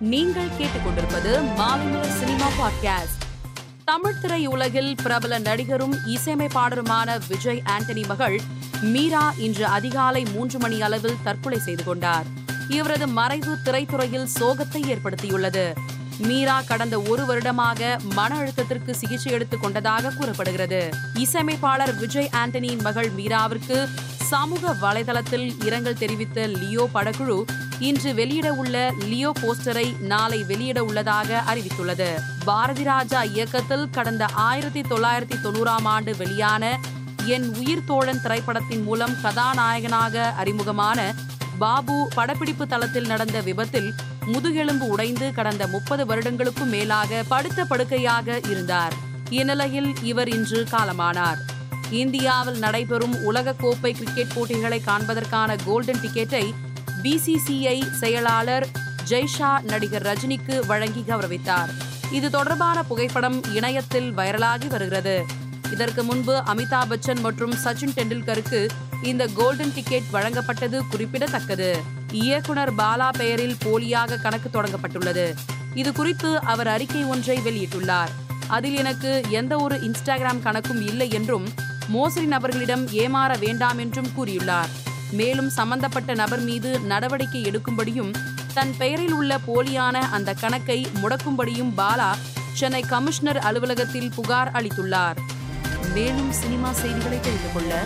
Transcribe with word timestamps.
நீங்கள் 0.00 0.46
கேட்டுக்கொண்டிருப்பது 0.46 1.42
Maalaimalar 1.56 2.18
cinema 2.18 2.46
podcast. 2.46 3.22
Tamil 3.84 4.14
திரையுலகில் 4.22 4.96
பிரபல 5.02 5.38
நடிகரும் 5.38 5.96
இசையமைப்பாளருமான 6.06 7.20
விஜய் 7.28 7.62
ஆண்டனி 7.66 8.06
மகள் 8.06 8.40
மீரா 8.80 9.32
இன்று 9.38 9.66
அதிகாலை 9.66 10.24
மூன்று 10.34 10.58
மணி 10.58 10.82
அளவில் 10.82 11.16
தற்கொலை 11.22 11.58
செய்து 11.58 11.84
கொண்டார். 11.84 12.24
இவரது 12.68 13.06
மறைவு 13.06 13.56
திரைத்துறையில் 13.64 14.28
சோகத்தை 14.40 14.82
ஏற்படுத்தியுள்ளது. 14.82 15.72
மீரா 16.18 16.60
கடந்த 16.60 17.00
ஒரு 17.00 17.26
வருடமாக 17.26 17.98
மன 18.14 18.38
அழுத்தத்திற்கு 18.38 18.90
சிகிச்சை 18.90 19.32
எடுத்துக் 19.32 19.62
கொண்டதாக 19.62 20.10
கூறப்படுகிறது. 20.10 20.90
இசையமைப்பாளர் 21.14 21.98
விஜய் 21.98 22.30
ஆண்டனியின் 22.32 22.82
மகள் 22.82 23.10
மீராவிற்கு 23.16 23.88
சமூக 24.22 24.74
வலைதளத்தில் 24.74 25.64
இரங்கல் 25.64 25.98
தெரிவித்த 25.98 26.46
லியோ 26.46 26.88
படக்குழு 26.94 27.42
இன்று 27.80 28.14
வெளியிட 28.14 28.52
உள்ள 28.54 28.92
லியோ 29.04 29.32
போஸ்டரை 29.40 30.00
நாளை 30.00 30.42
வெளியிட 30.42 30.84
உள்ளதாக 30.84 31.42
அறிவித்துள்ளது. 31.46 32.20
பாரதி 32.44 32.82
ராஜா 32.82 33.22
இயக்கத்தில் 33.22 33.90
கடந்த 33.90 34.26
ஆயிரத்தி 34.26 34.80
தொள்ளாயிரத்தி 34.80 35.36
தொண்ணூறாம் 35.44 35.84
ஆண்டு 35.84 36.16
வெளியான 36.16 36.78
என் 37.26 37.56
உயிர் 37.56 37.84
தோழன் 37.84 38.20
திரைப்படத்தின் 38.20 38.82
மூலம் 38.82 39.20
கதாநாயகனாக 39.22 40.32
அறிமுகமான 40.36 41.14
பாபு 41.58 42.08
படப்பிடிப்பு 42.14 42.66
தளத்தில் 42.66 43.06
நடந்த 43.06 43.40
விபத்தில் 43.40 43.94
முதுகெலும்பு 44.26 44.86
உடைந்து 44.86 45.34
கடந்த 45.34 45.66
முப்பது 45.66 46.06
வருடங்களுக்கும் 46.06 46.68
மேலாக 46.68 47.24
படுத்த 47.28 47.64
படுக்கையாக 47.64 48.40
இருந்தார். 48.50 48.92
இந்நிலையில் 49.30 50.02
இவர் 50.02 50.28
இன்று 50.28 50.66
காலமானார். 50.70 51.38
இந்தியாவில் 51.90 52.58
நடைபெறும் 52.58 53.14
உலகக்கோப்பை 53.14 53.90
கிரிக்கெட் 53.90 54.34
போட்டிகளை 54.34 54.82
காண்பதற்கான 54.86 55.56
கோல்டன் 55.64 56.00
டிக்கெட்டை 56.02 56.54
பிசிசிஐ 57.02 57.90
செயலாளர் 57.90 58.66
ஜெய்ஷா 59.08 59.62
நடிகர் 59.62 60.02
ரஜினிக்கு 60.02 60.66
வழங்கி 60.66 61.04
கௌரவித்தார். 61.08 61.70
இது 62.12 62.30
தொடர்பான 62.30 62.82
புகைப்படம் 62.82 63.54
இணையத்தில் 63.54 64.16
வைரலாகி 64.16 64.66
வருகிறது. 64.66 65.24
இதற்கு 65.72 66.04
முன்பு 66.04 66.42
அமிதாப் 66.46 66.90
பச்சன் 66.90 67.20
மற்றும் 67.20 67.54
சச்சின் 67.64 67.94
டெண்டுல்கருக்கு 67.94 68.68
இந்த 69.02 69.26
கோல்டன் 69.26 69.72
டிக்கெட் 69.74 70.10
வழங்கப்பட்டது 70.12 70.80
குறிப்பிடத்தக்கது. 70.90 71.82
இயக்குனர் 72.12 72.74
பாலா 72.74 73.08
பெயரில் 73.12 73.56
போலியாக 73.64 74.20
கணக்கு 74.20 74.50
தொடங்கப்பட்டுள்ளது. 74.52 75.34
இது 75.74 75.92
குறித்து 75.92 76.40
அவர் 76.40 76.66
அறிக்கை 76.66 77.04
ஒன்றை 77.04 77.38
வெளியிட்டுள்ளார். 77.38 78.08
அதில் 78.46 78.76
எனக்கு 78.76 79.22
எந்த 79.28 79.56
ஒரு 79.56 79.76
இன்ஸ்டாகிராம் 79.76 80.44
கணக்கும் 80.44 80.82
இல்லை 80.82 81.10
என்றும் 81.10 81.48
மோசடி 81.88 82.26
நபர்களிடம் 82.26 82.86
ஏமாற 82.92 83.38
வேண்டாம் 83.38 83.78
என்றும் 83.78 84.10
கூறியுள்ளார். 84.18 84.72
மேலும் 85.12 85.48
சம்பந்தப்பட்ட 85.48 86.14
நபர் 86.14 86.40
மீது 86.40 86.80
நடவடிக்கை 86.80 87.42
எடுக்கும்படியும் 87.42 88.14
தன் 88.54 88.74
பெயரில் 88.78 89.12
உள்ள 89.12 89.38
போலியான 89.46 89.98
அந்த 89.98 90.34
கணக்கை 90.34 90.86
முடக்கும்படியும் 90.94 91.72
பாலா 91.76 92.14
சென்னை 92.52 92.82
கமிஷனர் 92.82 93.38
அலுவலகத்தில் 93.38 94.10
புகார் 94.14 94.52
அளித்துள்ளார். 94.52 95.16
மேலும் 95.94 96.32
சினிமா 96.32 96.72
செய்திகளை 96.72 97.20
தெரிந்து 97.20 97.52
கொள்ள 97.54 97.84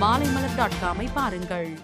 மாலைமலர் 0.00 0.56
டாட் 0.56 0.78
காமை 0.82 1.08
பாருங்கள். 1.14 1.78